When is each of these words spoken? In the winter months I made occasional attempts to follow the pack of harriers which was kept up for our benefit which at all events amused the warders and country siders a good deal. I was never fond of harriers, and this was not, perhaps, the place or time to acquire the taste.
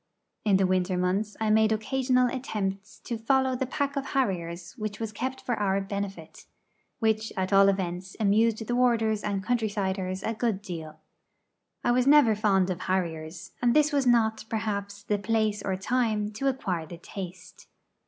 In 0.43 0.57
the 0.57 0.65
winter 0.65 0.97
months 0.97 1.37
I 1.39 1.51
made 1.51 1.71
occasional 1.71 2.27
attempts 2.27 2.97
to 3.01 3.19
follow 3.19 3.55
the 3.55 3.67
pack 3.67 3.95
of 3.95 4.03
harriers 4.03 4.71
which 4.75 4.99
was 4.99 5.11
kept 5.11 5.41
up 5.41 5.45
for 5.45 5.55
our 5.59 5.79
benefit 5.79 6.47
which 6.97 7.31
at 7.37 7.53
all 7.53 7.69
events 7.69 8.15
amused 8.19 8.65
the 8.65 8.73
warders 8.75 9.23
and 9.23 9.43
country 9.43 9.69
siders 9.69 10.23
a 10.23 10.33
good 10.33 10.63
deal. 10.63 10.99
I 11.83 11.91
was 11.91 12.07
never 12.07 12.33
fond 12.33 12.71
of 12.71 12.81
harriers, 12.81 13.51
and 13.61 13.75
this 13.75 13.93
was 13.93 14.07
not, 14.07 14.43
perhaps, 14.49 15.03
the 15.03 15.19
place 15.19 15.61
or 15.61 15.75
time 15.75 16.31
to 16.31 16.47
acquire 16.47 16.87
the 16.87 16.97
taste. 16.97 17.67